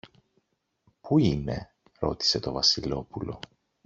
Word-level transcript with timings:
Πού 1.01 1.17
είναι; 1.17 1.73
ρώτησε 1.99 2.39
το 2.39 2.51
Βασιλόπουλο. 2.51 3.39